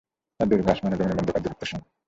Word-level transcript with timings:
তার 0.39 0.47
দৈর্ঘ্য 0.49 0.71
আসমান 0.73 0.91
ও 0.93 0.99
যমীনের 0.99 1.17
মধ্যকার 1.17 1.43
দূরত্বের 1.43 1.69
সমান। 1.69 1.83